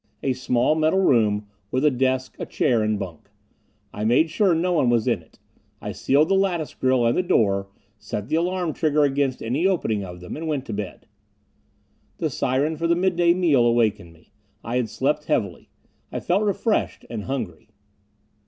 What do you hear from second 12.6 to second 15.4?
for the mid day meal awakened me. I had slept